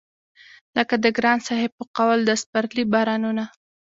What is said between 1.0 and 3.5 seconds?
د ګران صاحب په قول د سپرلي بارانونه